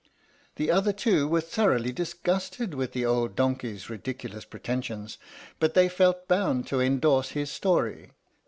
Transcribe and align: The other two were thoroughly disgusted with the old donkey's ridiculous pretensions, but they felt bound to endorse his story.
The 0.55 0.71
other 0.71 0.93
two 0.93 1.27
were 1.27 1.41
thoroughly 1.41 1.91
disgusted 1.91 2.73
with 2.73 2.93
the 2.93 3.05
old 3.05 3.35
donkey's 3.35 3.87
ridiculous 3.87 4.45
pretensions, 4.45 5.19
but 5.59 5.75
they 5.75 5.87
felt 5.89 6.27
bound 6.27 6.65
to 6.69 6.81
endorse 6.81 7.29
his 7.33 7.51
story. 7.51 8.09